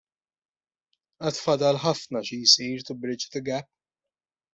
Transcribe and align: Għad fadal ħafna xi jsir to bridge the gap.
Għad 1.27 1.41
fadal 1.41 1.79
ħafna 1.83 2.21
xi 2.29 2.39
jsir 2.53 2.87
to 2.87 2.97
bridge 3.05 3.29
the 3.37 3.43
gap. 3.51 3.69